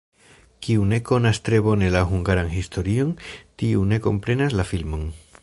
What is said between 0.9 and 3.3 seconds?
ne konas tre bone la hungaran historion,